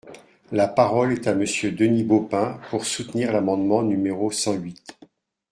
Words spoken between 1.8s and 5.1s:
Baupin, pour soutenir l’amendement numéro cent huit.